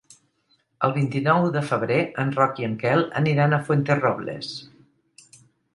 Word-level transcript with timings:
El 0.87 0.93
vint-i-nou 0.95 1.45
de 1.57 1.63
febrer 1.73 1.99
en 2.23 2.33
Roc 2.39 2.63
i 2.65 2.67
en 2.69 2.75
Quel 2.85 3.07
aniran 3.23 3.55
a 3.55 3.61
Fuenterrobles. 3.69 4.53